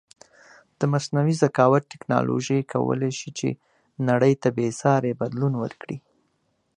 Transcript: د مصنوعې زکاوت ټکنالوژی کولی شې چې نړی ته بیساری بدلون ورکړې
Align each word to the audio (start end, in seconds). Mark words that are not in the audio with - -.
د 0.79 0.81
مصنوعې 0.93 1.35
زکاوت 1.43 1.83
ټکنالوژی 1.93 2.61
کولی 2.73 3.11
شې 3.19 3.29
چې 3.39 3.49
نړی 4.09 4.33
ته 4.41 4.47
بیساری 4.57 5.17
بدلون 5.21 5.53
ورکړې 5.63 5.97